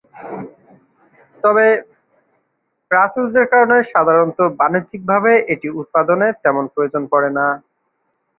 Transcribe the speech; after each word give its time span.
তবে 1.43 1.65
প্রাচুর্যের 2.91 3.45
কারণে 3.51 3.77
সাধারণত 3.93 4.39
বাণিজ্যিকভাবে 4.59 5.31
এটি 5.53 5.67
উৎপাদনের 5.81 6.33
তেমন 6.43 6.63
প্রয়োজন 6.73 7.03
পড়ে 7.11 7.29
না। 7.37 7.45